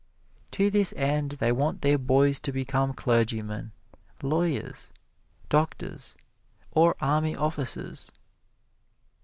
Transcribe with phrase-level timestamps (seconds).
[0.53, 3.71] To this end they want their boys to become clergymen,
[4.23, 4.91] lawyers,
[5.47, 6.15] doctors
[6.71, 8.11] or army officers.